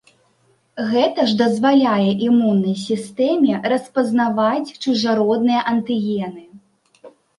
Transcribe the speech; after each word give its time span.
Гэта 0.91 1.25
ж 1.31 1.35
дазваляе 1.41 2.11
імуннай 2.27 2.75
сістэме 2.87 3.53
распазнаваць 3.75 4.75
чужародныя 4.87 5.61
антыгены. 5.75 6.43